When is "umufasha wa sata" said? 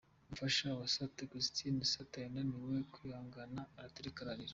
0.25-1.29